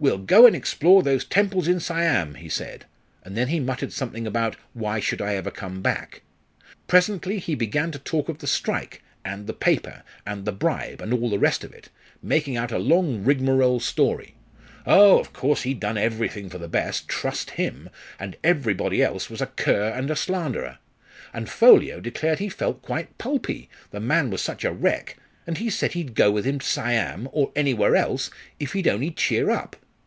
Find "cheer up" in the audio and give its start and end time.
29.12-29.76